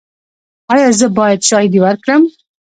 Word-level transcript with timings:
ایا 0.73 0.89
زه 0.99 1.07
باید 1.17 1.39
شاهدي 1.49 1.79
ورکړم؟ 1.81 2.23